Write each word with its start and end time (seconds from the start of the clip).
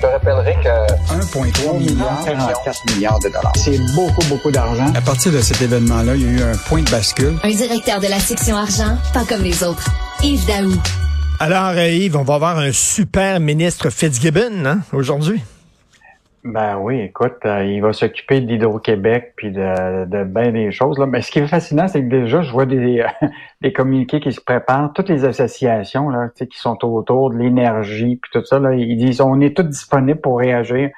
Je 0.00 0.06
te 0.06 0.12
rappellerai 0.12 0.54
que 0.62 1.12
1,3 1.12 1.76
milliard, 1.76 2.24
44 2.24 2.94
milliards 2.94 3.18
de 3.18 3.28
dollars. 3.30 3.52
C'est 3.56 3.80
beaucoup, 3.96 4.24
beaucoup 4.28 4.50
d'argent. 4.52 4.86
À 4.94 5.00
partir 5.00 5.32
de 5.32 5.40
cet 5.40 5.60
événement-là, 5.60 6.14
il 6.14 6.22
y 6.22 6.28
a 6.28 6.30
eu 6.30 6.42
un 6.42 6.56
point 6.68 6.82
de 6.82 6.90
bascule. 6.90 7.36
Un 7.42 7.50
directeur 7.50 7.98
de 7.98 8.06
la 8.06 8.20
section 8.20 8.56
argent, 8.56 8.96
pas 9.12 9.24
comme 9.24 9.42
les 9.42 9.64
autres. 9.64 9.88
Yves 10.22 10.46
Daou. 10.46 10.72
Alors, 11.40 11.70
euh, 11.70 11.88
Yves, 11.88 12.16
on 12.16 12.22
va 12.22 12.34
avoir 12.34 12.58
un 12.58 12.70
super 12.70 13.40
ministre 13.40 13.90
Fitzgibbon 13.90 14.66
hein, 14.66 14.78
aujourd'hui. 14.92 15.42
Ben 16.44 16.78
oui, 16.78 17.00
écoute, 17.00 17.38
euh, 17.44 17.64
il 17.64 17.82
va 17.82 17.92
s'occuper 17.92 18.40
d'Hydro-Québec 18.40 19.32
puis 19.36 19.50
de, 19.50 20.04
de 20.04 20.24
bien 20.24 20.52
des 20.52 20.70
choses. 20.70 20.96
Là. 20.98 21.06
Mais 21.06 21.20
ce 21.20 21.32
qui 21.32 21.40
est 21.40 21.46
fascinant, 21.48 21.88
c'est 21.88 22.00
que 22.00 22.08
déjà, 22.08 22.42
je 22.42 22.52
vois 22.52 22.64
des, 22.64 23.04
des 23.60 23.72
communiqués 23.72 24.20
qui 24.20 24.32
se 24.32 24.40
préparent, 24.40 24.92
toutes 24.92 25.08
les 25.08 25.24
associations 25.24 26.08
là, 26.10 26.28
qui 26.36 26.58
sont 26.58 26.84
autour 26.84 27.30
de 27.30 27.38
l'énergie 27.38 28.16
puis 28.16 28.30
tout 28.32 28.44
ça. 28.44 28.60
Là, 28.60 28.74
ils 28.74 28.96
disent 28.96 29.20
on 29.20 29.40
est 29.40 29.56
tous 29.56 29.64
disponibles 29.64 30.20
pour 30.20 30.38
réagir 30.38 30.90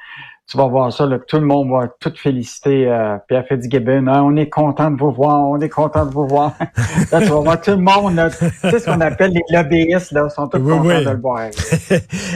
tu 0.50 0.56
vas 0.56 0.66
voir 0.66 0.92
ça, 0.92 1.06
là, 1.06 1.18
tout 1.20 1.36
le 1.36 1.46
monde 1.46 1.70
va 1.70 1.86
tout 2.00 2.12
féliciter 2.16 2.88
euh, 2.88 3.16
Pierre 3.28 3.44
Fitzgibbon. 3.46 4.08
Hein, 4.08 4.22
on 4.24 4.34
est 4.34 4.48
content 4.48 4.90
de 4.90 4.98
vous 4.98 5.12
voir, 5.12 5.46
on 5.46 5.60
est 5.60 5.68
content 5.68 6.04
de 6.04 6.10
vous 6.10 6.26
voir. 6.26 6.54
là, 7.12 7.20
tu 7.20 7.28
vas 7.28 7.40
voir 7.40 7.60
tout 7.60 7.70
le 7.70 7.76
monde, 7.76 8.16
là, 8.16 8.30
tu 8.30 8.46
sais 8.68 8.80
ce 8.80 8.86
qu'on 8.86 9.00
appelle 9.00 9.32
les 9.32 9.56
lobbyistes, 9.56 10.10
là, 10.10 10.28
sont 10.28 10.48
tous 10.48 10.58
contents 10.58 10.82
de 10.82 11.10
le 11.10 11.20
voir. 11.20 11.40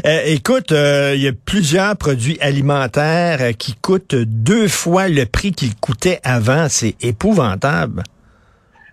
Euh, 0.07 0.21
écoute, 0.27 0.73
euh, 0.73 1.13
il 1.15 1.23
y 1.23 1.29
a 1.29 1.33
plusieurs 1.33 1.97
produits 1.97 2.39
alimentaires 2.41 3.39
euh, 3.41 3.53
qui 3.53 3.75
coûtent 3.75 4.15
deux 4.15 4.69
fois 4.69 5.09
le 5.09 5.25
prix 5.25 5.53
qu'ils 5.53 5.75
coûtaient 5.77 6.21
avant. 6.25 6.67
C'est 6.69 6.95
épouvantable. 7.03 8.03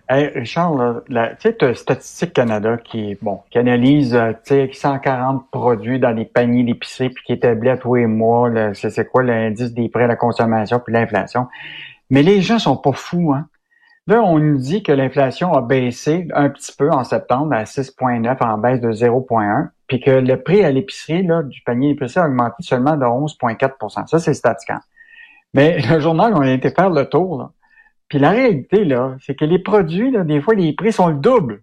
Hey, 0.08 0.26
Richard, 0.34 1.02
tu 1.06 1.14
sais, 1.58 1.74
Statistique 1.74 2.32
Canada 2.32 2.76
qui, 2.76 3.16
bon, 3.22 3.40
qui 3.50 3.58
analyse, 3.58 4.14
euh, 4.14 4.32
tu 4.44 4.54
sais, 4.54 4.70
140 4.72 5.48
produits 5.50 6.00
dans 6.00 6.12
des 6.14 6.24
paniers 6.24 6.64
d'épicerie 6.64 7.10
puis 7.10 7.24
qui 7.24 7.32
établit 7.32 7.70
à 7.70 7.76
tous 7.76 7.94
les 7.94 8.06
mois, 8.06 8.50
c'est 8.74 9.08
quoi 9.08 9.22
l'indice 9.22 9.72
des 9.72 9.88
prix 9.88 10.02
à 10.02 10.08
la 10.08 10.16
consommation 10.16 10.80
puis 10.80 10.92
l'inflation. 10.92 11.46
Mais 12.10 12.22
les 12.22 12.42
gens 12.42 12.58
sont 12.58 12.76
pas 12.76 12.92
fous, 12.92 13.32
hein. 13.32 13.46
Là, 14.08 14.20
on 14.20 14.40
nous 14.40 14.58
dit 14.58 14.82
que 14.82 14.90
l'inflation 14.90 15.52
a 15.52 15.62
baissé 15.62 16.26
un 16.34 16.50
petit 16.50 16.72
peu 16.76 16.90
en 16.90 17.04
septembre 17.04 17.54
à 17.54 17.62
6,9 17.62 18.42
en 18.42 18.58
baisse 18.58 18.80
de 18.80 18.90
0,1, 18.90 19.68
puis 19.86 20.00
que 20.00 20.10
le 20.10 20.42
prix 20.42 20.64
à 20.64 20.72
l'épicerie 20.72 21.24
du 21.44 21.62
panier 21.62 21.94
d'épicerie 21.94 22.24
a 22.24 22.28
augmenté 22.28 22.56
seulement 22.60 22.96
de 22.96 23.04
11,4% 23.04 24.08
Ça, 24.08 24.18
c'est 24.18 24.34
Statican. 24.34 24.80
Mais 25.54 25.78
le 25.88 26.00
journal, 26.00 26.34
on 26.34 26.40
a 26.40 26.50
été 26.50 26.70
faire 26.70 26.90
le 26.90 27.08
tour, 27.08 27.38
là. 27.38 27.50
Puis 28.12 28.18
la 28.18 28.28
réalité, 28.28 28.84
là, 28.84 29.16
c'est 29.22 29.34
que 29.34 29.46
les 29.46 29.58
produits, 29.58 30.10
là, 30.10 30.22
des 30.22 30.42
fois, 30.42 30.54
les 30.54 30.74
prix 30.74 30.92
sont 30.92 31.08
le 31.08 31.14
double. 31.14 31.62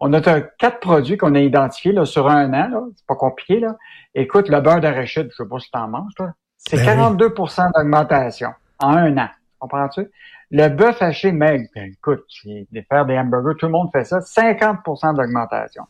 On 0.00 0.14
a 0.14 0.22
quatre 0.22 0.80
produits 0.80 1.18
qu'on 1.18 1.34
a 1.34 1.40
identifiés 1.40 1.92
là, 1.92 2.06
sur 2.06 2.26
un 2.30 2.48
an, 2.54 2.68
là. 2.70 2.80
C'est 2.96 3.06
pas 3.06 3.16
compliqué, 3.16 3.60
là. 3.60 3.76
Écoute, 4.14 4.48
le 4.48 4.62
beurre 4.62 4.80
d'arachide, 4.80 5.28
je 5.30 5.36
sais 5.36 5.46
pas 5.46 5.58
si 5.58 5.70
t'en 5.70 5.88
manges, 5.88 6.14
toi. 6.16 6.32
C'est 6.56 6.78
42% 6.78 7.56
ben 7.58 7.70
d'augmentation 7.74 8.48
en 8.78 8.96
un 8.96 9.18
an. 9.18 9.28
Comprends-tu? 9.58 10.10
Le 10.50 10.68
bœuf 10.68 11.02
haché 11.02 11.32
maigre, 11.32 11.68
ben, 11.74 11.92
écoute, 11.92 12.24
de 12.46 12.84
faire 12.88 13.04
des 13.04 13.18
hamburgers, 13.18 13.58
tout 13.58 13.66
le 13.66 13.72
monde 13.72 13.90
fait 13.92 14.04
ça, 14.04 14.20
50% 14.20 15.14
d'augmentation. 15.14 15.82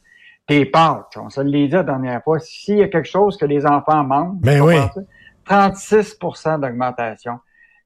Tes 0.49 0.67
pâtes, 0.67 1.17
on 1.19 1.31
se 1.31 1.41
l'a 1.41 1.51
dit 1.51 1.69
la 1.69 1.85
dernière 1.85 2.21
fois, 2.25 2.41
s'il 2.41 2.79
y 2.79 2.83
a 2.83 2.89
quelque 2.89 3.09
chose 3.09 3.37
que 3.37 3.47
les 3.47 3.65
enfants 3.65 4.03
mangent, 4.03 4.41
ben 4.41 4.61
oui. 4.61 4.75
36% 5.47 6.59
d'augmentation. 6.59 7.39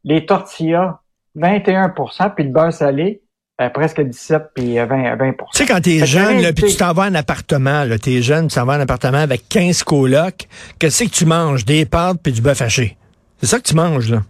Les 0.05 0.25
tortillas, 0.25 1.01
21% 1.39 2.35
puis 2.35 2.45
le 2.45 2.51
beurre 2.51 2.73
salé, 2.73 3.23
euh, 3.61 3.69
presque 3.71 4.01
17 4.01 4.51
puis 4.55 4.77
20, 4.77 5.17
20 5.17 5.33
Tu 5.33 5.37
sais, 5.53 5.67
quand 5.67 5.81
t'es 5.81 6.07
jeune, 6.07 6.41
là, 6.43 6.53
puis 6.53 6.67
tu 6.71 6.77
t'en 6.77 6.93
vas 6.93 7.07
en 7.07 7.15
appartement, 7.15 7.85
là, 7.85 7.99
t'es 7.99 8.23
jeune, 8.23 8.49
tu 8.49 8.55
t'en 8.55 8.65
vas 8.65 8.77
en 8.77 8.81
appartement 8.81 9.19
avec 9.19 9.49
15 9.49 9.83
colocs, 9.83 10.47
qu'est-ce 10.79 11.05
que 11.05 11.11
tu 11.11 11.27
manges? 11.27 11.65
Des 11.65 11.85
pâtes 11.85 12.19
puis 12.23 12.33
du 12.33 12.41
bœuf 12.41 12.63
haché. 12.63 12.97
C'est 13.41 13.47
ça 13.47 13.59
que 13.59 13.65
tu 13.65 13.75
manges, 13.75 14.11
là. 14.11 14.23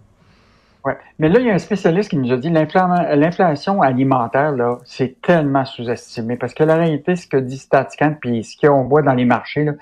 Ouais. 0.85 0.93
Mais 1.17 1.29
là, 1.29 1.39
il 1.39 1.45
y 1.45 1.49
a 1.51 1.53
un 1.53 1.59
spécialiste 1.59 2.09
qui 2.09 2.17
nous 2.17 2.31
a 2.31 2.37
dit 2.37 2.49
l'inflation 2.49 3.81
alimentaire, 3.81 4.51
là, 4.53 4.77
c'est 4.85 5.21
tellement 5.21 5.65
sous-estimé. 5.65 6.37
Parce 6.37 6.53
que 6.53 6.63
la 6.63 6.77
réalité, 6.77 7.15
ce 7.15 7.27
que 7.27 7.37
dit 7.37 7.57
Statican, 7.57 8.15
puis 8.19 8.43
ce 8.43 8.55
qu'on 8.65 8.85
voit 8.85 9.01
dans 9.01 9.13
les 9.13 9.25
marchés, 9.25 9.65
là, 9.65 9.73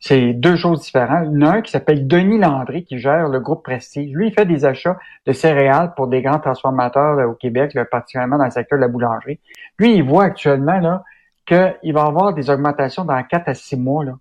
c'est 0.00 0.32
deux 0.32 0.56
choses 0.56 0.80
différentes. 0.80 1.28
Il 1.30 1.40
y 1.40 1.44
en 1.44 1.50
a 1.50 1.56
un 1.56 1.60
qui 1.60 1.70
s'appelle 1.70 2.08
Denis 2.08 2.38
Landry, 2.38 2.84
qui 2.84 2.98
gère 2.98 3.28
le 3.28 3.38
groupe 3.38 3.62
Prestige. 3.62 4.10
Lui, 4.14 4.28
il 4.28 4.32
fait 4.32 4.46
des 4.46 4.64
achats 4.64 4.98
de 5.26 5.32
céréales 5.32 5.92
pour 5.94 6.08
des 6.08 6.22
grands 6.22 6.40
transformateurs 6.40 7.28
au 7.28 7.34
Québec, 7.34 7.78
particulièrement 7.90 8.38
dans 8.38 8.46
le 8.46 8.50
secteur 8.50 8.78
de 8.78 8.82
la 8.82 8.88
boulangerie. 8.88 9.38
Lui, 9.78 9.96
il 9.96 10.02
voit 10.02 10.24
actuellement 10.24 10.78
là 10.80 11.04
qu'il 11.46 11.92
va 11.92 12.04
avoir 12.04 12.32
des 12.32 12.48
augmentations 12.48 13.04
dans 13.04 13.22
4 13.22 13.48
à 13.48 13.54
6 13.54 13.76
mois. 13.76 14.04
Là. 14.04 14.12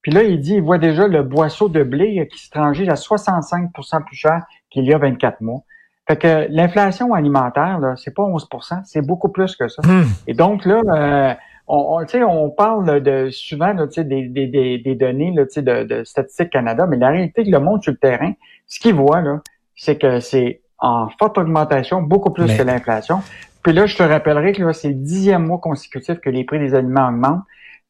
Puis 0.00 0.10
là, 0.10 0.22
il 0.22 0.40
dit, 0.40 0.54
il 0.54 0.62
voit 0.62 0.78
déjà 0.78 1.06
le 1.06 1.22
boisseau 1.22 1.68
de 1.68 1.82
blé 1.82 2.26
qui 2.32 2.38
se 2.38 2.50
transige 2.50 2.88
à 2.88 2.94
65% 2.94 4.04
plus 4.04 4.16
cher 4.16 4.42
qu'il 4.70 4.84
y 4.84 4.94
a 4.94 4.98
24 4.98 5.42
mois. 5.42 5.62
Fait 6.08 6.16
que 6.16 6.46
l'inflation 6.48 7.12
alimentaire, 7.12 7.80
là, 7.80 7.94
c'est 7.96 8.14
pas 8.14 8.22
11% 8.22 8.82
c'est 8.84 9.04
beaucoup 9.04 9.28
plus 9.28 9.56
que 9.56 9.68
ça. 9.68 9.82
Hmm. 9.84 10.04
Et 10.28 10.34
donc 10.34 10.64
là, 10.64 10.80
euh, 10.86 11.34
on, 11.66 12.00
on, 12.00 12.22
on 12.22 12.50
parle 12.50 13.00
de 13.02 13.30
souvent 13.30 13.72
là, 13.72 13.86
des, 13.86 14.28
des, 14.28 14.46
des, 14.46 14.78
des 14.78 14.94
données 14.94 15.32
là, 15.32 15.44
de, 15.44 15.84
de 15.84 16.04
Statistique 16.04 16.50
Canada, 16.50 16.86
mais 16.88 16.96
la 16.96 17.10
réalité 17.10 17.44
que 17.44 17.50
le 17.50 17.60
monde 17.60 17.82
sur 17.82 17.92
le 17.92 17.98
terrain, 17.98 18.32
ce 18.66 18.80
qu'il 18.80 18.94
voit, 18.94 19.20
là, 19.20 19.40
c'est 19.74 19.98
que 19.98 20.20
c'est 20.20 20.60
en 20.78 21.08
forte 21.18 21.38
augmentation, 21.38 22.02
beaucoup 22.02 22.30
plus 22.30 22.54
que 22.56 22.62
l'inflation. 22.62 23.20
Puis 23.62 23.72
là, 23.72 23.86
je 23.86 23.96
te 23.96 24.02
rappellerai 24.02 24.52
que 24.52 24.62
là, 24.62 24.72
c'est 24.72 24.88
le 24.88 24.94
dixième 24.94 25.46
mois 25.46 25.58
consécutif 25.58 26.20
que 26.20 26.30
les 26.30 26.44
prix 26.44 26.58
des 26.58 26.74
aliments 26.74 27.08
augmentent. 27.08 27.42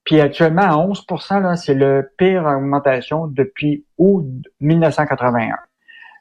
Puis 0.05 0.21
actuellement, 0.21 0.63
à 0.63 0.77
11 0.77 1.05
là, 1.31 1.57
c'est 1.57 1.75
le 1.75 2.11
pire 2.17 2.45
augmentation 2.47 3.27
depuis 3.27 3.85
août 3.99 4.25
1981. 4.61 5.57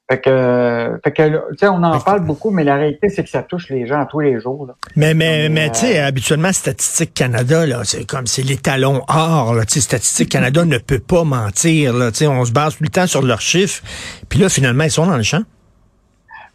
Fait 0.10 0.22
que, 0.22 1.00
fait 1.04 1.12
que, 1.14 1.50
tu 1.52 1.58
sais, 1.58 1.68
on 1.68 1.82
en 1.82 2.00
parle 2.00 2.20
beaucoup, 2.20 2.52
mais 2.52 2.64
la 2.64 2.76
réalité, 2.76 3.10
c'est 3.10 3.24
que 3.24 3.30
ça 3.30 3.42
touche 3.42 3.70
les 3.70 3.88
gens 3.88 4.06
tous 4.06 4.20
les 4.20 4.40
jours. 4.40 4.68
Là. 4.68 4.76
Mais, 4.96 5.16
mais, 5.16 5.50
mais, 5.50 5.72
tu 5.72 5.80
sais, 5.80 6.00
euh, 6.00 6.06
habituellement, 6.06 6.52
Statistique 6.52 7.16
Canada, 7.16 7.66
là, 7.66 7.80
c'est 7.84 8.06
comme, 8.06 8.28
c'est 8.28 8.44
l'étalon 8.44 9.02
or, 9.08 9.56
là. 9.56 9.64
Statistique 9.68 10.30
Canada 10.30 10.64
ne 10.64 10.78
peut 10.78 11.00
pas 11.00 11.24
mentir, 11.24 11.94
là. 11.94 12.12
Tu 12.12 12.20
sais, 12.20 12.28
on 12.28 12.46
se 12.46 12.52
base 12.52 12.78
tout 12.78 12.84
le 12.84 12.90
temps 12.90 13.08
sur 13.08 13.24
leurs 13.24 13.42
chiffres. 13.42 13.82
Puis 14.30 14.38
là, 14.38 14.48
finalement, 14.48 14.84
ils 14.84 14.92
sont 14.92 15.08
dans 15.08 15.18
le 15.18 15.24
champ. 15.24 15.42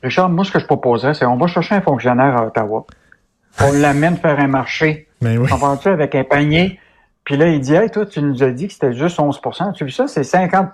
Richard, 0.00 0.31
moi, 0.31 0.44
ce 0.44 0.53
que 0.53 0.60
je 0.60 0.66
proposerais, 0.66 1.15
c'est 1.15 1.27
on 1.27 1.37
va 1.37 1.49
chercher 1.49 1.75
un 1.75 1.81
fonctionnaire 1.81 2.37
à 2.37 2.47
Ottawa. 2.47 2.87
On 3.60 3.72
l'amène 3.72 4.16
faire 4.16 4.39
un 4.39 4.47
marché. 4.47 5.09
Mais 5.21 5.37
ben 5.37 5.43
oui. 5.43 5.50
On 5.53 5.77
tu 5.77 5.89
avec 5.89 6.15
un 6.15 6.22
panier. 6.22 6.78
Puis 7.25 7.37
là, 7.37 7.49
il 7.49 7.60
dit, 7.60 7.75
hey, 7.75 7.91
toi, 7.91 8.06
tu 8.06 8.22
nous 8.22 8.44
as 8.44 8.50
dit 8.50 8.69
que 8.69 8.72
c'était 8.72 8.94
juste 8.94 9.19
11% 9.19 9.72
Tu 9.75 9.84
vu 9.84 9.91
ça? 9.91 10.06
C'est 10.06 10.22
50 10.22 10.72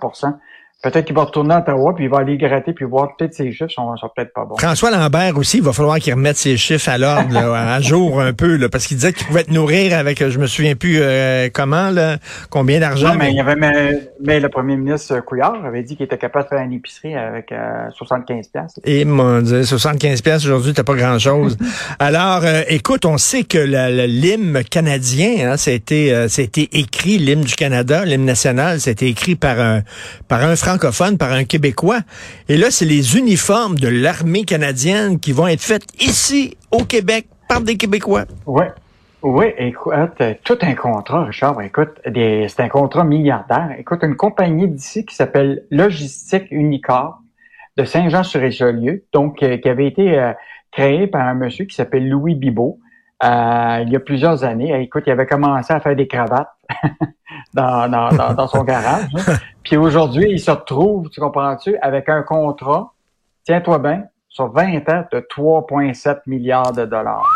Peut-être 0.83 1.05
qu'il 1.05 1.15
va 1.15 1.23
retourner 1.23 1.55
à 1.55 1.59
Ottawa, 1.59 1.95
puis 1.95 2.03
il 2.03 2.09
va 2.09 2.19
aller 2.19 2.37
gratter, 2.37 2.71
puis 2.71 2.85
voir 2.85 3.15
peut-être 3.17 3.33
ses 3.33 3.51
chiffres 3.51 3.71
sont, 3.71 3.97
sont 3.97 4.11
peut-être 4.15 4.31
pas 4.31 4.45
bons. 4.45 4.57
François 4.57 4.91
Lambert 4.91 5.35
aussi, 5.35 5.57
il 5.57 5.63
va 5.63 5.73
falloir 5.73 5.97
qu'il 5.97 6.13
remette 6.13 6.37
ses 6.37 6.55
chiffres 6.55 6.87
à 6.89 6.99
l'ordre, 6.99 7.35
à 7.35 7.81
jour 7.81 8.21
un 8.21 8.31
peu, 8.31 8.57
là, 8.57 8.69
parce 8.69 8.85
qu'il 8.85 8.97
disait 8.97 9.11
qu'il 9.11 9.25
pouvait 9.25 9.43
te 9.43 9.51
nourrir 9.51 9.97
avec, 9.97 10.23
je 10.29 10.37
me 10.37 10.45
souviens 10.45 10.75
plus 10.75 10.99
euh, 11.01 11.49
comment, 11.51 11.89
là, 11.89 12.17
combien 12.51 12.79
d'argent. 12.79 13.09
Non, 13.09 13.15
mais, 13.15 13.31
il 13.31 13.37
y 13.37 13.39
avait, 13.39 13.55
mais, 13.55 14.39
le 14.39 14.49
premier 14.49 14.77
ministre 14.77 15.19
Couillard 15.21 15.65
avait 15.65 15.81
dit 15.81 15.95
qu'il 15.95 16.05
était 16.05 16.19
capable 16.19 16.45
de 16.45 16.49
faire 16.49 16.63
une 16.63 16.73
épicerie 16.73 17.15
avec 17.15 17.51
75 17.93 18.37
euh, 18.37 18.59
pièces. 18.59 18.79
Et 18.83 19.03
mon 19.03 19.41
Dieu, 19.41 19.63
75 19.63 20.21
pièces 20.21 20.45
aujourd'hui, 20.45 20.73
t'as 20.73 20.83
pas 20.83 20.93
grand-chose. 20.93 21.57
Alors, 21.99 22.41
euh, 22.43 22.61
écoute, 22.67 23.03
on 23.05 23.17
sait 23.17 23.45
que 23.45 23.57
l'hymne 23.57 24.63
canadien, 24.63 25.53
hein, 25.53 25.57
ça 25.57 25.71
a 25.71 25.73
été, 25.73 26.27
ça 26.29 26.43
a 26.43 26.45
été 26.45 26.69
écrit, 26.73 27.17
l'hymne 27.17 27.41
du 27.41 27.55
Canada, 27.55 28.05
l'hymne 28.05 28.25
national, 28.25 28.79
ça 28.79 28.89
a 28.89 28.93
été 28.93 29.07
écrit 29.07 29.35
par 29.35 29.59
un, 29.59 29.81
par 30.27 30.43
un 30.43 30.55
francophone 30.67 31.17
par 31.17 31.31
un 31.31 31.45
Québécois. 31.45 31.99
Et 32.49 32.57
là, 32.57 32.71
c'est 32.71 32.83
les 32.83 33.17
uniformes 33.17 33.75
de 33.75 33.87
l'armée 33.87 34.43
canadienne 34.43 35.17
qui 35.17 35.31
vont 35.31 35.47
être 35.47 35.61
faits 35.61 35.83
ici, 36.01 36.57
au 36.71 36.83
Québec, 36.83 37.27
par 37.47 37.61
des 37.61 37.77
Québécois. 37.77 38.25
Oui. 38.45 38.65
Oui, 39.21 39.45
écoute, 39.57 40.21
tout 40.43 40.57
un 40.61 40.75
contrat, 40.75 41.23
Richard. 41.23 41.61
Écoute, 41.61 42.01
c'est 42.05 42.59
un 42.59 42.67
contrat 42.67 43.05
milliardaire. 43.05 43.75
Écoute, 43.79 43.99
une 44.03 44.17
compagnie 44.17 44.67
d'ici 44.67 45.05
qui 45.05 45.15
s'appelle 45.15 45.63
Logistique 45.71 46.47
Unicorp 46.51 47.21
de 47.77 47.85
Saint-Jean-sur-Richelieu, 47.85 49.05
donc 49.13 49.41
euh, 49.43 49.57
qui 49.57 49.69
avait 49.69 49.87
été 49.87 50.19
euh, 50.19 50.33
créé 50.71 51.07
par 51.07 51.25
un 51.25 51.33
monsieur 51.33 51.63
qui 51.63 51.75
s'appelle 51.75 52.09
Louis 52.09 52.35
Bibot 52.35 52.79
euh, 53.23 53.83
il 53.83 53.89
y 53.91 53.95
a 53.95 53.99
plusieurs 53.99 54.43
années. 54.43 54.79
Écoute, 54.81 55.03
il 55.07 55.11
avait 55.11 55.25
commencé 55.25 55.73
à 55.73 55.79
faire 55.79 55.95
des 55.95 56.07
cravates 56.07 56.49
dans, 57.53 57.89
dans, 57.89 58.33
dans, 58.33 58.47
son 58.47 58.63
garage. 58.63 59.09
Puis 59.63 59.77
aujourd'hui, 59.77 60.27
il 60.31 60.39
se 60.39 60.51
retrouve, 60.51 61.09
tu 61.09 61.19
comprends-tu, 61.19 61.77
avec 61.81 62.09
un 62.09 62.23
contrat, 62.23 62.93
tiens-toi 63.43 63.79
bien, 63.79 64.03
sur 64.29 64.51
20 64.51 64.89
ans 64.89 65.03
de 65.11 65.19
3,7 65.19 66.19
milliards 66.27 66.73
de 66.73 66.85
dollars. 66.85 67.27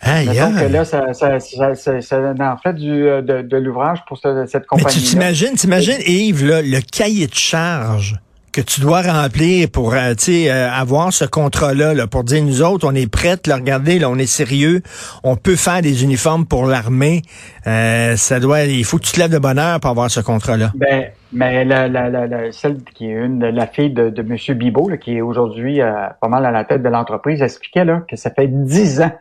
Aïe, 0.00 0.26
Donc 0.26 0.70
là, 0.70 0.84
ça, 0.84 1.14
ça, 1.14 1.40
ça, 1.40 1.74
ça, 1.74 2.34
en 2.38 2.56
fait 2.58 2.74
du, 2.74 3.08
euh, 3.08 3.22
de, 3.22 3.40
de 3.40 3.56
l'ouvrage 3.56 4.04
pour 4.06 4.18
cette, 4.18 4.66
compagnie. 4.66 4.84
Mais 4.84 4.92
tu 4.92 5.00
t'imagines, 5.00 5.54
t'imagines, 5.54 6.00
Yves, 6.06 6.44
là, 6.44 6.60
le 6.60 6.80
cahier 6.80 7.26
de 7.26 7.34
charge 7.34 8.16
que 8.56 8.62
tu 8.62 8.80
dois 8.80 9.02
remplir 9.02 9.68
pour 9.70 9.92
euh, 9.92 10.14
euh, 10.28 10.70
avoir 10.70 11.12
ce 11.12 11.26
contrat-là, 11.26 11.92
là, 11.92 12.06
pour 12.06 12.24
dire 12.24 12.42
nous 12.42 12.62
autres, 12.62 12.88
on 12.88 12.94
est 12.94 13.06
prêts, 13.06 13.36
regardez, 13.46 14.02
on 14.06 14.16
est 14.16 14.24
sérieux, 14.24 14.80
on 15.24 15.36
peut 15.36 15.56
faire 15.56 15.82
des 15.82 16.04
uniformes 16.04 16.46
pour 16.46 16.64
l'armée. 16.64 17.20
Euh, 17.66 18.16
ça 18.16 18.40
doit, 18.40 18.62
il 18.62 18.84
faut 18.86 18.96
que 18.96 19.04
tu 19.04 19.12
te 19.12 19.20
lèves 19.20 19.30
de 19.30 19.38
bonheur 19.38 19.78
pour 19.80 19.90
avoir 19.90 20.10
ce 20.10 20.20
contrat-là. 20.20 20.72
Ben, 20.74 21.10
mais 21.34 21.66
la, 21.66 21.86
la, 21.86 22.08
la, 22.08 22.50
celle 22.50 22.82
qui 22.82 23.10
est 23.10 23.12
une 23.12 23.40
la 23.40 23.66
fille 23.66 23.90
de, 23.90 24.08
de 24.08 24.22
M. 24.22 24.56
Bibot, 24.56 24.90
qui 24.98 25.18
est 25.18 25.20
aujourd'hui 25.20 25.82
euh, 25.82 25.92
pas 26.18 26.28
mal 26.28 26.46
à 26.46 26.50
la 26.50 26.64
tête 26.64 26.82
de 26.82 26.88
l'entreprise, 26.88 27.42
expliquait 27.42 27.84
là, 27.84 28.04
que 28.08 28.16
ça 28.16 28.30
fait 28.30 28.48
dix 28.48 29.02
ans 29.02 29.12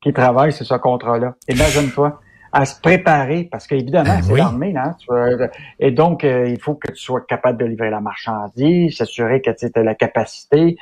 qu'il 0.00 0.12
travaille 0.12 0.52
sur 0.52 0.64
ce 0.64 0.74
contrat-là. 0.74 1.34
Imagine-toi 1.48 2.20
à 2.52 2.66
se 2.66 2.78
préparer 2.80 3.48
parce 3.50 3.66
qu'évidemment, 3.66 4.16
ben 4.16 4.22
c'est 4.22 4.36
l'armée, 4.36 4.74
hein, 4.76 4.94
et 5.80 5.90
donc 5.90 6.22
euh, 6.22 6.46
il 6.48 6.60
faut 6.60 6.74
que 6.74 6.92
tu 6.92 7.00
sois 7.00 7.22
capable 7.22 7.58
de 7.58 7.64
livrer 7.64 7.90
la 7.90 8.00
marchandise, 8.00 8.96
s'assurer 8.96 9.40
que 9.40 9.50
tu 9.50 9.66
as 9.74 9.82
la 9.82 9.94
capacité. 9.94 10.76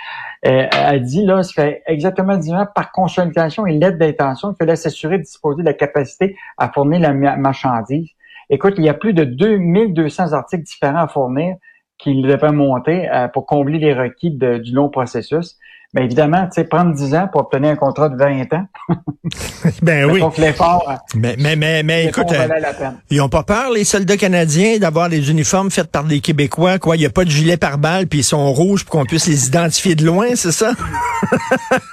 Euh, 0.46 0.67
elle 0.72 1.02
dit 1.02 1.25
là, 1.25 1.43
ça 1.43 1.62
fait 1.62 1.82
exactement 1.87 2.37
10 2.37 2.52
ans 2.55 2.67
par 2.75 2.90
consultation 2.90 3.67
et 3.67 3.72
l'aide 3.72 3.99
d'intention, 3.99 4.52
il 4.52 4.56
fallait 4.56 4.76
s'assurer 4.76 5.19
de 5.19 5.22
disposer 5.22 5.62
de 5.62 5.67
la 5.67 5.75
capacité 5.75 6.37
à 6.58 6.70
fournir 6.70 7.00
la 7.00 7.12
marchandise. 7.37 8.08
Écoute, 8.52 8.75
il 8.78 8.84
y 8.84 8.88
a 8.88 8.94
plus 8.94 9.14
de 9.14 9.23
2200 9.23 10.32
articles 10.32 10.64
différents 10.64 11.05
à 11.05 11.08
fournir 11.08 11.55
qu'il 12.02 12.23
devait 12.23 12.52
monter 12.52 13.08
euh, 13.11 13.29
pour 13.29 13.47
combler 13.47 13.79
les 13.79 13.94
requis 13.94 14.31
du 14.31 14.73
long 14.73 14.88
processus. 14.88 15.56
Mais 15.93 16.05
évidemment, 16.05 16.44
tu 16.44 16.52
sais, 16.52 16.64
prendre 16.64 16.94
10 16.94 17.14
ans 17.17 17.29
pour 17.32 17.41
obtenir 17.41 17.70
un 17.70 17.76
contrat 17.76 18.08
de 18.08 18.17
20 18.17 18.55
ans. 18.55 18.67
ben 19.82 20.08
oui. 20.08 20.20
Donc 20.20 20.38
l'effort. 20.38 20.88
Euh, 20.88 20.94
mais, 21.17 21.35
mais, 21.37 21.56
mais, 21.56 21.82
mais 21.82 22.06
écoute, 22.06 22.31
euh, 22.31 22.47
ils 23.11 23.20
ont 23.20 23.29
pas 23.29 23.43
peur, 23.43 23.73
les 23.73 23.82
soldats 23.82 24.17
canadiens, 24.17 24.79
d'avoir 24.79 25.08
des 25.08 25.32
uniformes 25.32 25.69
faits 25.69 25.91
par 25.91 26.05
des 26.05 26.20
Québécois, 26.20 26.79
quoi. 26.79 26.94
Il 26.94 27.00
n'y 27.00 27.06
a 27.06 27.11
pas 27.11 27.25
de 27.25 27.31
gilet 27.31 27.56
par 27.56 27.76
balle, 27.76 28.06
puis 28.06 28.20
ils 28.20 28.25
sont 28.25 28.52
rouges 28.52 28.85
pour 28.85 29.00
qu'on 29.00 29.05
puisse 29.05 29.26
les 29.26 29.49
identifier 29.49 29.97
de 29.97 30.06
loin, 30.06 30.29
c'est 30.37 30.52
ça? 30.52 30.75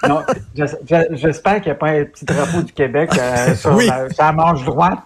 non, 0.08 0.22
j'espère 0.54 1.56
qu'il 1.56 1.72
n'y 1.72 1.72
a 1.72 1.76
pas 1.76 1.90
un 1.90 2.06
petit 2.06 2.26
drapeau 2.26 2.62
du 2.62 2.74
Québec 2.74 3.10
sur, 3.56 3.76
oui. 3.76 3.90
la, 4.20 4.32
manche 4.32 4.64
droite. 4.64 5.00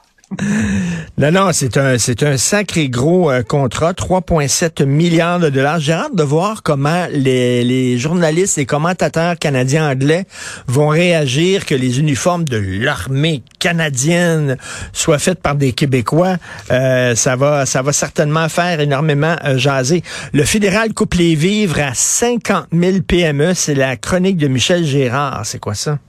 Non, 1.17 1.31
non, 1.31 1.49
c'est 1.51 1.77
un, 1.77 1.97
c'est 1.97 2.23
un 2.23 2.37
sacré 2.37 2.87
gros 2.87 3.29
euh, 3.29 3.43
contrat, 3.43 3.91
3,7 3.91 4.85
milliards 4.85 5.39
de 5.39 5.49
dollars. 5.49 5.79
J'ai 5.79 5.93
hâte 5.93 6.15
de 6.15 6.23
voir 6.23 6.63
comment 6.63 7.05
les, 7.11 7.63
les 7.63 7.97
journalistes 7.97 8.57
et 8.57 8.65
commentateurs 8.65 9.37
canadiens 9.37 9.89
anglais 9.89 10.25
vont 10.67 10.87
réagir 10.87 11.65
que 11.65 11.75
les 11.75 11.99
uniformes 11.99 12.45
de 12.45 12.57
l'armée 12.57 13.43
canadienne 13.59 14.57
soient 14.93 15.19
faits 15.19 15.41
par 15.41 15.55
des 15.55 15.73
Québécois. 15.73 16.37
Euh, 16.71 17.13
ça 17.15 17.35
va, 17.35 17.65
ça 17.65 17.81
va 17.81 17.91
certainement 17.91 18.47
faire 18.47 18.79
énormément 18.79 19.35
euh, 19.43 19.57
jaser. 19.57 20.01
Le 20.33 20.43
fédéral 20.43 20.93
coupe 20.93 21.15
les 21.15 21.35
vivres 21.35 21.79
à 21.79 21.93
50 21.93 22.67
000 22.71 23.01
PME. 23.05 23.53
C'est 23.53 23.75
la 23.75 23.97
chronique 23.97 24.37
de 24.37 24.47
Michel 24.47 24.85
Gérard. 24.85 25.41
C'est 25.45 25.59
quoi 25.59 25.75
ça? 25.75 25.99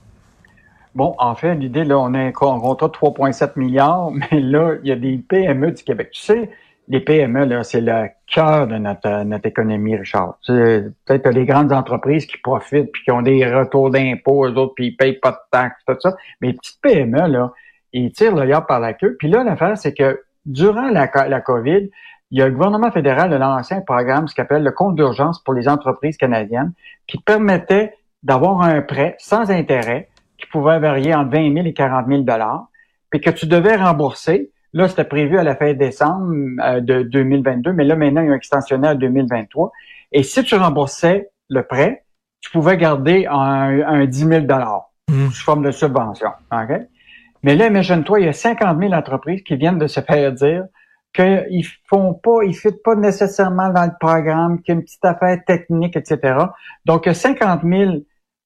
Bon, 0.95 1.15
en 1.17 1.33
fait, 1.33 1.55
l'idée, 1.55 1.85
là, 1.85 1.97
on 1.97 2.13
a 2.13 2.19
un 2.19 2.31
contrat 2.31 2.87
de 2.87 2.93
3,7 2.93 3.57
milliards, 3.57 4.11
mais 4.31 4.39
là, 4.39 4.75
il 4.83 4.89
y 4.89 4.91
a 4.91 4.95
des 4.95 5.17
PME 5.17 5.71
du 5.71 5.83
Québec. 5.83 6.11
Tu 6.11 6.21
sais, 6.21 6.49
les 6.87 6.99
PME, 6.99 7.45
là, 7.45 7.63
c'est 7.63 7.81
le 7.81 8.09
cœur 8.27 8.67
de 8.67 8.77
notre, 8.77 9.23
notre 9.23 9.47
économie, 9.47 9.95
Richard. 9.95 10.37
Peut-être 10.45 11.29
les 11.29 11.45
grandes 11.45 11.71
entreprises 11.71 12.25
qui 12.25 12.37
profitent 12.37 12.91
puis 12.91 13.03
qui 13.03 13.11
ont 13.11 13.21
des 13.21 13.45
retours 13.45 13.89
d'impôts, 13.89 14.45
eux 14.45 14.53
autres, 14.55 14.73
puis 14.75 14.87
ils 14.87 14.95
payent 14.95 15.19
pas 15.19 15.31
de 15.31 15.37
taxes, 15.51 15.81
tout 15.87 15.95
ça. 15.99 16.15
Mais 16.41 16.49
les 16.49 16.53
petites 16.53 16.81
PME, 16.81 17.27
là, 17.27 17.53
ils 17.93 18.11
tirent 18.11 18.35
le 18.35 18.65
par 18.67 18.79
la 18.79 18.93
queue. 18.93 19.15
Puis 19.17 19.29
là, 19.29 19.43
l'affaire, 19.43 19.77
c'est 19.77 19.93
que 19.93 20.21
durant 20.45 20.89
la, 20.89 21.09
la 21.27 21.41
COVID, 21.41 21.89
il 22.31 22.39
y 22.39 22.41
a 22.41 22.47
le 22.47 22.53
gouvernement 22.53 22.91
fédéral 22.91 23.29
de 23.29 23.35
lancé 23.35 23.75
un 23.75 23.81
programme, 23.81 24.27
ce 24.27 24.35
qu'on 24.35 24.41
appelle 24.41 24.63
le 24.63 24.71
compte 24.71 24.95
d'urgence 24.95 25.41
pour 25.43 25.53
les 25.53 25.69
entreprises 25.69 26.17
canadiennes, 26.17 26.73
qui 27.07 27.17
permettait 27.19 27.93
d'avoir 28.23 28.61
un 28.61 28.81
prêt 28.81 29.15
sans 29.19 29.51
intérêt 29.51 30.09
pouvait 30.53 30.79
varier 30.79 31.13
entre 31.15 31.31
20 31.31 31.53
000 31.53 31.65
et 31.65 31.73
40 31.73 32.07
000 32.07 32.21
dollars, 32.21 32.67
puis 33.09 33.19
que 33.19 33.31
tu 33.31 33.47
devais 33.47 33.75
rembourser. 33.75 34.51
Là, 34.71 34.87
c'était 34.87 35.03
prévu 35.03 35.37
à 35.37 35.43
la 35.43 35.55
fin 35.55 35.73
décembre 35.73 36.31
euh, 36.63 36.79
de 36.79 37.03
2022, 37.03 37.73
mais 37.73 37.83
là, 37.83 37.95
maintenant, 37.95 38.21
il 38.21 38.27
y 38.27 38.29
a 38.29 38.33
un 38.33 38.35
extensionné 38.35 38.87
à 38.87 38.95
2023. 38.95 39.71
Et 40.11 40.23
si 40.23 40.43
tu 40.43 40.55
remboursais 40.55 41.29
le 41.49 41.63
prêt, 41.63 42.05
tu 42.41 42.51
pouvais 42.51 42.77
garder 42.77 43.25
un, 43.29 43.81
un 43.81 44.05
10 44.05 44.25
000 44.25 44.41
dollars 44.41 44.91
mmh. 45.09 45.29
sous 45.29 45.43
forme 45.43 45.63
de 45.63 45.71
subvention. 45.71 46.29
Mais 47.43 47.55
là, 47.55 47.67
imagine-toi, 47.67 48.21
il 48.21 48.25
y 48.25 48.29
a 48.29 48.33
50 48.33 48.79
000 48.79 48.93
entreprises 48.93 49.43
qui 49.43 49.55
viennent 49.55 49.79
de 49.79 49.87
se 49.87 50.01
faire 50.01 50.31
dire 50.31 50.65
qu'ils 51.13 51.65
font 51.87 52.13
pas, 52.13 52.43
ils 52.43 52.57
ne 52.65 52.71
pas 52.71 52.95
nécessairement 52.95 53.69
dans 53.69 53.85
le 53.85 53.93
programme, 53.99 54.61
qu'il 54.61 54.73
y 54.73 54.77
a 54.77 54.79
une 54.79 54.83
petite 54.83 55.05
affaire 55.05 55.37
technique, 55.45 55.95
etc. 55.95 56.37
Donc, 56.85 57.05
il 57.05 57.09
y 57.09 57.11
a 57.11 57.15
50 57.15 57.61
000 57.63 57.91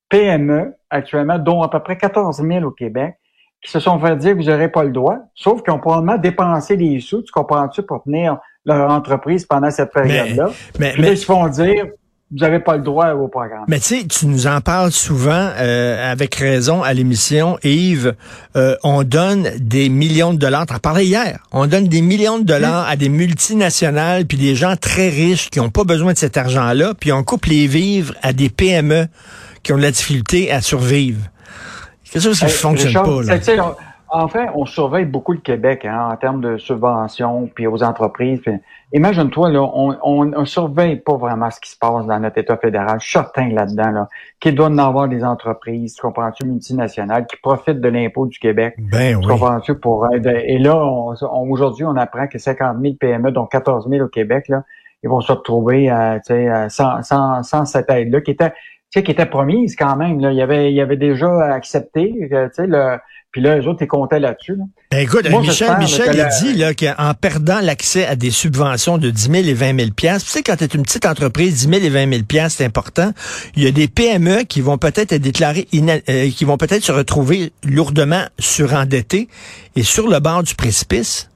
PME 0.09 0.73
actuellement, 0.89 1.37
dont 1.37 1.61
à 1.61 1.69
peu 1.69 1.79
près 1.79 1.97
14 1.97 2.41
000 2.41 2.65
au 2.65 2.71
Québec, 2.71 3.15
qui 3.63 3.71
se 3.71 3.79
sont 3.79 3.99
fait 3.99 4.15
dire 4.17 4.33
que 4.33 4.37
vous 4.37 4.49
n'aurez 4.49 4.69
pas 4.69 4.83
le 4.83 4.91
droit, 4.91 5.17
sauf 5.33 5.63
qu'ils 5.63 5.73
ont 5.73 5.79
probablement 5.79 6.17
dépensé 6.17 6.77
des 6.77 6.99
sous, 6.99 7.23
tu 7.23 7.31
comprends-tu, 7.31 7.81
pour 7.83 8.03
tenir 8.03 8.37
leur 8.65 8.91
entreprise 8.91 9.45
pendant 9.45 9.71
cette 9.71 9.91
période-là. 9.91 10.49
Mais, 10.79 10.93
mais, 10.99 11.11
ils 11.11 11.17
se 11.17 11.25
font 11.25 11.47
dire, 11.47 11.85
vous 12.29 12.39
n'avez 12.39 12.59
pas 12.59 12.75
le 12.75 12.83
droit 12.83 13.11
au 13.13 13.29
programme. 13.29 13.63
Mais 13.67 13.79
tu 13.79 13.99
sais, 13.99 14.05
tu 14.05 14.27
nous 14.27 14.47
en 14.47 14.59
parles 14.59 14.91
souvent, 14.91 15.49
euh, 15.57 16.11
avec 16.11 16.35
raison, 16.35 16.83
à 16.83 16.93
l'émission, 16.93 17.57
Yves. 17.63 18.13
Euh, 18.57 18.75
on 18.83 19.03
donne 19.03 19.49
des 19.57 19.87
millions 19.87 20.33
de 20.33 20.39
dollars. 20.39 20.65
Tu 20.65 20.73
en 20.73 20.79
parlais 20.79 21.05
hier. 21.05 21.39
On 21.53 21.67
donne 21.67 21.87
des 21.87 22.01
millions 22.01 22.37
de 22.37 22.43
dollars 22.43 22.87
à 22.87 22.97
des 22.97 23.09
multinationales, 23.09 24.25
puis 24.25 24.37
des 24.37 24.55
gens 24.55 24.75
très 24.75 25.09
riches 25.09 25.49
qui 25.49 25.59
n'ont 25.59 25.69
pas 25.69 25.85
besoin 25.85 26.11
de 26.11 26.17
cet 26.17 26.35
argent-là, 26.35 26.93
puis 26.99 27.13
on 27.13 27.23
coupe 27.23 27.45
les 27.45 27.65
vivres 27.65 28.13
à 28.21 28.33
des 28.33 28.49
PME 28.49 29.07
qui 29.67 29.73
ont 29.73 29.77
de 29.77 29.81
la 29.81 29.91
difficulté 29.91 30.49
à 30.49 30.61
survivre. 30.61 31.29
Quelque 32.09 32.23
chose 32.23 32.39
qui 32.39 32.45
ne 32.45 32.49
fonctionne 32.49 32.93
pas. 32.93 33.21
Là? 33.21 33.75
En 34.09 34.29
fait, 34.29 34.47
on 34.55 34.65
surveille 34.65 35.03
beaucoup 35.03 35.33
le 35.33 35.39
Québec 35.39 35.83
hein, 35.83 36.07
en 36.09 36.15
termes 36.15 36.39
de 36.39 36.57
subventions 36.57 37.49
puis 37.53 37.67
aux 37.67 37.83
entreprises. 37.83 38.39
Imagine-toi, 38.93 39.49
là, 39.49 39.61
on, 39.61 40.23
ne 40.23 40.45
surveille 40.45 40.95
pas 40.95 41.17
vraiment 41.17 41.51
ce 41.51 41.59
qui 41.59 41.69
se 41.69 41.77
passe 41.77 42.05
dans 42.05 42.17
notre 42.17 42.37
État 42.37 42.55
fédéral. 42.55 42.99
Certain 43.01 43.49
là-dedans, 43.49 43.91
là, 43.91 44.07
qu'il 44.39 44.55
doit 44.55 44.69
y 44.69 44.79
avoir 44.79 45.09
des 45.09 45.25
entreprises, 45.25 45.95
tu 45.95 46.01
comprends-tu, 46.01 46.45
multinationales, 46.45 47.27
qui 47.27 47.35
profitent 47.35 47.81
de 47.81 47.89
l'impôt 47.89 48.25
du 48.25 48.39
Québec. 48.39 48.75
Ben 48.77 49.19
tu 49.19 49.27
comprends-tu 49.27 49.75
pour 49.75 50.07
Et 50.13 50.57
là, 50.59 50.81
aujourd'hui, 51.49 51.83
on 51.83 51.97
apprend 51.97 52.27
que 52.27 52.37
50 52.37 52.77
000 52.81 52.93
PME, 52.97 53.31
dont 53.33 53.45
14 53.45 53.89
000 53.89 54.05
au 54.05 54.07
Québec, 54.07 54.47
là, 54.47 54.63
ils 55.03 55.09
vont 55.09 55.19
se 55.19 55.33
retrouver 55.33 55.89
à, 55.89 56.19
sans, 56.69 57.03
sans, 57.03 57.43
sans 57.43 57.65
cette 57.65 57.89
aide-là, 57.89 58.21
qui 58.21 58.31
était 58.31 58.53
tu 58.91 58.99
sais, 58.99 59.03
qui 59.03 59.11
était 59.11 59.25
promise 59.25 59.75
quand 59.75 59.95
même. 59.95 60.19
Là. 60.19 60.31
Il, 60.31 60.41
avait, 60.41 60.71
il 60.71 60.79
avait 60.79 60.97
déjà 60.97 61.53
accepté, 61.53 62.29
euh, 62.31 62.47
tu 62.47 62.55
sais, 62.55 62.67
le, 62.67 62.97
puis 63.31 63.41
là, 63.41 63.57
les 63.57 63.67
autres, 63.67 63.83
ils 63.83 63.87
comptaient 63.87 64.19
là-dessus. 64.19 64.55
Ben 64.89 64.99
écoute, 64.99 65.29
Michel, 65.29 65.77
Michel 65.77 66.19
a 66.19 66.29
dit 66.39 66.53
là, 66.53 66.73
qu'en 66.73 67.13
perdant 67.13 67.59
l'accès 67.61 68.05
à 68.05 68.15
des 68.15 68.31
subventions 68.31 68.97
de 68.97 69.09
10 69.09 69.21
000 69.21 69.35
et 69.47 69.53
20 69.53 69.79
000 69.79 69.89
tu 69.95 70.07
sais, 70.21 70.41
quand 70.41 70.55
tu 70.55 70.63
es 70.63 70.67
une 70.67 70.83
petite 70.83 71.05
entreprise, 71.05 71.67
10 71.67 71.79
000 71.79 71.85
et 71.85 71.89
20 71.89 72.23
000 72.31 72.47
c'est 72.49 72.65
important. 72.65 73.11
Il 73.55 73.63
y 73.63 73.67
a 73.67 73.71
des 73.71 73.87
PME 73.87 74.43
qui 74.43 74.61
vont 74.61 74.77
peut-être 74.77 75.11
être 75.11 75.21
déclarées, 75.21 75.67
euh, 75.75 76.29
qui 76.31 76.45
vont 76.45 76.57
peut-être 76.57 76.83
se 76.83 76.91
retrouver 76.91 77.51
lourdement 77.63 78.23
surendettés 78.39 79.27
et 79.75 79.83
sur 79.83 80.07
le 80.07 80.19
bord 80.19 80.43
du 80.43 80.55
précipice. 80.55 81.29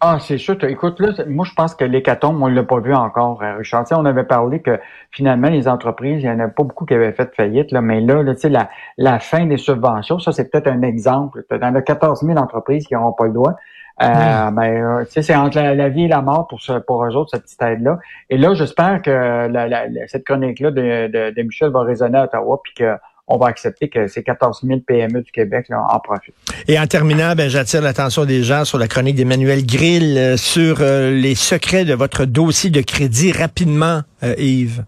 Ah, 0.00 0.18
c'est 0.20 0.38
sûr. 0.38 0.62
Écoute, 0.64 1.00
là, 1.00 1.12
moi, 1.26 1.46
je 1.48 1.54
pense 1.54 1.74
que 1.74 1.84
l'hécatombe, 1.84 2.42
on 2.42 2.48
ne 2.48 2.54
l'a 2.54 2.62
pas 2.62 2.78
vu 2.78 2.94
encore, 2.94 3.42
euh, 3.42 3.56
Richard. 3.56 3.86
on 3.92 4.04
avait 4.04 4.24
parlé 4.24 4.60
que 4.60 4.78
finalement, 5.10 5.48
les 5.48 5.66
entreprises, 5.66 6.22
il 6.22 6.28
n'y 6.28 6.30
en 6.30 6.40
a 6.40 6.48
pas 6.48 6.62
beaucoup 6.62 6.84
qui 6.84 6.94
avaient 6.94 7.12
fait 7.12 7.34
faillite, 7.34 7.70
là, 7.72 7.80
mais 7.80 8.00
là, 8.00 8.22
là 8.22 8.34
la, 8.44 8.68
la 8.98 9.18
fin 9.18 9.46
des 9.46 9.56
subventions, 9.56 10.18
ça, 10.18 10.32
c'est 10.32 10.50
peut-être 10.50 10.66
un 10.66 10.82
exemple. 10.82 11.44
Dans 11.50 11.74
les 11.74 11.82
14 11.82 12.22
000 12.22 12.38
entreprises 12.38 12.86
qui 12.86 12.94
n'auront 12.94 13.12
pas 13.12 13.26
le 13.26 13.32
droit. 13.32 13.54
Euh, 14.02 14.50
ben, 14.50 14.60
euh, 14.60 15.04
c'est 15.08 15.34
entre 15.36 15.60
la, 15.60 15.88
vie 15.88 16.04
et 16.04 16.08
la 16.08 16.20
mort 16.20 16.48
pour, 16.48 16.60
ce, 16.60 16.72
pour 16.72 17.04
eux 17.04 17.14
autres, 17.14 17.30
cette 17.32 17.44
petite 17.44 17.62
aide-là. 17.62 18.00
Et 18.28 18.36
là, 18.36 18.52
j'espère 18.54 19.00
que 19.02 19.46
la, 19.46 19.86
cette 20.08 20.24
chronique-là 20.24 20.72
de, 20.72 21.06
de, 21.06 21.30
de, 21.30 21.42
Michel 21.42 21.70
va 21.70 21.82
résonner 21.82 22.18
à 22.18 22.24
Ottawa, 22.24 22.60
puis 22.64 22.74
que 22.74 22.96
on 23.26 23.38
va 23.38 23.46
accepter 23.46 23.88
que 23.88 24.06
ces 24.06 24.22
14 24.22 24.60
000 24.64 24.80
PME 24.80 25.22
du 25.22 25.32
Québec 25.32 25.66
là, 25.68 25.86
en 25.90 25.98
profitent. 25.98 26.34
Et 26.68 26.78
en 26.78 26.86
terminant, 26.86 27.34
ben, 27.34 27.48
j'attire 27.48 27.80
l'attention 27.80 28.24
des 28.24 28.42
gens 28.42 28.64
sur 28.64 28.78
la 28.78 28.88
chronique 28.88 29.16
d'Emmanuel 29.16 29.64
Grill 29.64 30.18
euh, 30.18 30.36
sur 30.36 30.78
euh, 30.80 31.10
les 31.10 31.34
secrets 31.34 31.84
de 31.84 31.94
votre 31.94 32.24
dossier 32.26 32.70
de 32.70 32.80
crédit 32.80 33.32
rapidement, 33.32 34.02
euh, 34.22 34.34
Yves. 34.38 34.84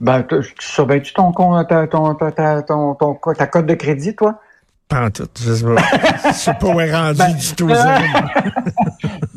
Ben, 0.00 0.22
tu 0.22 0.36
surveilles-tu 0.58 1.12
ton, 1.12 1.32
ton, 1.32 1.62
ton, 1.64 2.14
ton, 2.14 2.94
ton, 2.94 3.34
ta 3.34 3.46
cote 3.46 3.66
de 3.66 3.74
crédit, 3.74 4.14
toi? 4.14 4.40
Pas 4.88 5.04
en 5.04 5.10
tout. 5.10 5.28
Je 5.40 5.54
sais 5.54 5.64
pas. 5.64 6.32
sais 6.32 6.54
pas 6.54 6.66
où 6.66 6.80
est 6.80 6.92
rendu 6.92 7.18
ben, 7.18 7.34
du 7.34 7.54
tout. 7.54 7.68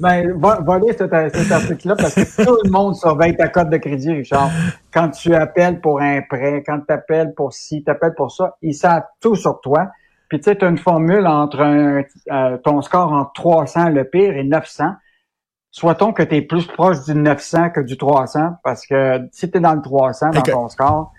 ben, 0.03 0.79
lire 0.79 0.95
cet, 0.97 1.35
cet 1.35 1.51
article-là 1.51 1.95
parce 1.95 2.15
que 2.15 2.43
tout 2.43 2.57
le 2.63 2.69
monde 2.69 2.95
surveille 2.95 3.35
ta 3.35 3.47
cote 3.47 3.69
de 3.69 3.77
crédit, 3.77 4.11
Richard. 4.11 4.49
Quand 4.93 5.09
tu 5.09 5.33
appelles 5.33 5.79
pour 5.79 6.01
un 6.01 6.21
prêt, 6.21 6.63
quand 6.65 6.81
tu 6.85 6.93
appelles 6.93 7.33
pour 7.33 7.53
ci, 7.53 7.83
tu 7.83 7.89
appelles 7.89 8.13
pour 8.15 8.31
ça, 8.31 8.57
ils 8.61 8.73
savent 8.73 9.05
tout 9.21 9.35
sur 9.35 9.61
toi. 9.61 9.87
Puis 10.27 10.39
tu 10.39 10.45
sais, 10.45 10.57
tu 10.57 10.65
as 10.65 10.69
une 10.69 10.77
formule 10.77 11.25
entre 11.25 11.61
un, 11.61 12.03
euh, 12.31 12.57
ton 12.57 12.81
score 12.81 13.11
entre 13.11 13.31
300 13.33 13.89
le 13.89 14.03
pire 14.03 14.35
et 14.35 14.43
900. 14.43 14.91
soit-on 15.71 16.11
que 16.11 16.23
tu 16.23 16.35
es 16.35 16.41
plus 16.41 16.67
proche 16.67 17.03
du 17.05 17.15
900 17.15 17.69
que 17.71 17.81
du 17.81 17.97
300, 17.97 18.57
parce 18.63 18.85
que 18.85 19.19
si 19.31 19.49
tu 19.49 19.57
es 19.57 19.61
dans 19.61 19.73
le 19.73 19.81
300 19.81 20.31
dans 20.31 20.41
ton 20.41 20.69
score, 20.69 21.13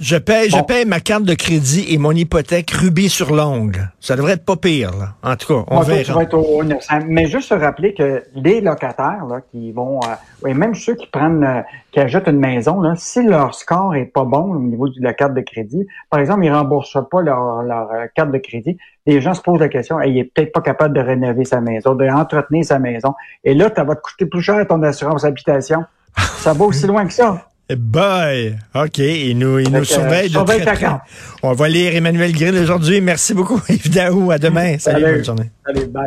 je 0.00 0.16
paye, 0.16 0.48
je 0.48 0.62
paye 0.62 0.86
ma 0.86 1.00
carte 1.00 1.24
de 1.24 1.34
crédit 1.34 1.84
et 1.90 1.98
mon 1.98 2.12
hypothèque 2.12 2.70
rubis 2.70 3.10
sur 3.10 3.34
l'ongle. 3.34 3.92
Ça 4.00 4.16
devrait 4.16 4.32
être 4.32 4.46
pas 4.46 4.56
pire, 4.56 4.92
là. 4.98 5.08
En 5.22 5.36
tout 5.36 5.48
cas, 5.48 5.64
on 5.68 5.80
verra. 5.80 6.22
Être 6.22 6.38
au 6.38 6.64
900. 6.64 7.00
Mais 7.06 7.26
juste 7.26 7.50
se 7.50 7.54
rappeler 7.54 7.92
que 7.92 8.22
les 8.34 8.62
locataires, 8.62 9.26
là, 9.28 9.42
qui 9.50 9.72
vont, 9.72 10.00
euh, 10.02 10.48
et 10.48 10.54
même 10.54 10.74
ceux 10.74 10.94
qui 10.94 11.06
prennent, 11.06 11.44
euh, 11.44 11.60
qui 11.92 12.00
achètent 12.00 12.28
une 12.28 12.40
maison, 12.40 12.80
là, 12.80 12.94
si 12.96 13.22
leur 13.22 13.54
score 13.54 13.94
est 13.94 14.06
pas 14.06 14.24
bon 14.24 14.54
au 14.54 14.58
niveau 14.58 14.88
de 14.88 14.94
la 15.00 15.12
carte 15.12 15.34
de 15.34 15.42
crédit, 15.42 15.86
par 16.08 16.20
exemple, 16.20 16.46
ils 16.46 16.52
remboursent 16.52 16.96
pas 17.10 17.20
leur, 17.20 17.62
leur 17.62 17.92
euh, 17.92 18.06
carte 18.14 18.32
de 18.32 18.38
crédit, 18.38 18.78
les 19.04 19.20
gens 19.20 19.34
se 19.34 19.42
posent 19.42 19.60
la 19.60 19.68
question, 19.68 20.00
il 20.00 20.16
est 20.16 20.24
peut-être 20.24 20.52
pas 20.52 20.62
capable 20.62 20.94
de 20.94 21.00
rénover 21.00 21.44
sa 21.44 21.60
maison, 21.60 21.94
de 21.94 22.08
entretenir 22.08 22.64
sa 22.64 22.78
maison. 22.78 23.14
Et 23.44 23.52
là, 23.52 23.70
ça 23.74 23.84
va 23.84 23.96
te 23.96 24.00
coûter 24.00 24.24
plus 24.24 24.40
cher 24.40 24.66
ton 24.66 24.82
assurance 24.82 25.24
habitation. 25.24 25.84
Ça 26.16 26.54
va 26.54 26.64
aussi 26.64 26.86
loin 26.86 27.06
que 27.06 27.12
ça. 27.12 27.49
Bye. 27.76 28.58
OK. 28.74 28.98
Il 28.98 29.38
nous, 29.38 29.58
il 29.58 29.70
nous 29.70 29.84
surveille 29.84 30.30
de 30.30 30.38
très. 30.38 30.86
On 31.42 31.52
va 31.52 31.68
lire 31.68 31.94
Emmanuel 31.94 32.32
Grill 32.32 32.56
aujourd'hui. 32.56 33.00
Merci 33.00 33.34
beaucoup, 33.34 33.60
Yves 33.68 33.90
Daou. 33.90 34.30
À 34.30 34.38
demain. 34.38 34.78
Salut, 34.78 35.02
Salut 35.02 35.14
bonne 35.14 35.24
journée. 35.24 35.50
Salut, 35.66 35.86
bye. 35.86 36.06